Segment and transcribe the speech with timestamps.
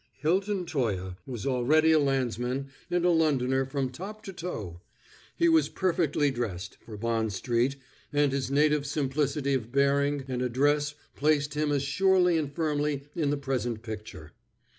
[0.13, 4.81] Hilton Toye was already a landsman and a Londoner from top to toe.
[5.37, 7.75] He was perfectly dressed for Bond Street
[8.11, 13.29] and his native simplicity of bearing and address placed him as surely and firmly in
[13.29, 14.31] the present picture.